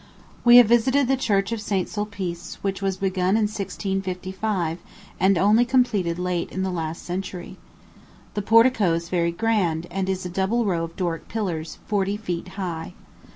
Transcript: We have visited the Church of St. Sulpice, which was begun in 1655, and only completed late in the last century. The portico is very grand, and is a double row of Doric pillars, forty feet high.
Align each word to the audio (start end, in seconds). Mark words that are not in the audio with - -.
We 0.43 0.57
have 0.57 0.65
visited 0.65 1.07
the 1.07 1.15
Church 1.15 1.51
of 1.51 1.61
St. 1.61 1.87
Sulpice, 1.87 2.55
which 2.63 2.81
was 2.81 2.97
begun 2.97 3.35
in 3.37 3.43
1655, 3.45 4.79
and 5.19 5.37
only 5.37 5.63
completed 5.63 6.17
late 6.17 6.51
in 6.51 6.63
the 6.63 6.71
last 6.71 7.03
century. 7.03 7.57
The 8.33 8.41
portico 8.41 8.93
is 8.93 9.09
very 9.09 9.31
grand, 9.31 9.85
and 9.91 10.09
is 10.09 10.25
a 10.25 10.29
double 10.29 10.65
row 10.65 10.85
of 10.85 10.95
Doric 10.95 11.27
pillars, 11.27 11.77
forty 11.85 12.17
feet 12.17 12.47
high. 12.57 12.93